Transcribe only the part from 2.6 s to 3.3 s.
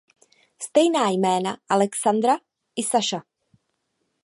i Saša.